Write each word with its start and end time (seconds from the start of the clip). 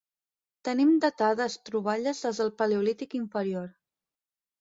Tenim 0.67 0.93
datades 1.03 1.57
troballes 1.69 2.21
des 2.29 2.39
del 2.43 2.49
Paleolític 2.63 3.15
Inferior. 3.21 3.69